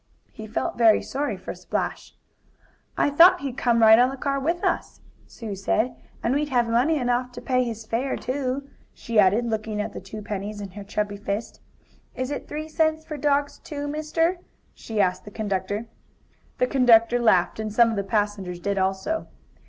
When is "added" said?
9.19-9.45